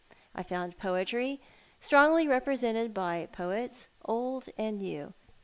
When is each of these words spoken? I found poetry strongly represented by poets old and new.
I 0.33 0.41
found 0.41 0.79
poetry 0.79 1.39
strongly 1.79 2.27
represented 2.27 2.91
by 2.91 3.27
poets 3.31 3.87
old 4.03 4.49
and 4.57 4.79
new. 4.79 5.13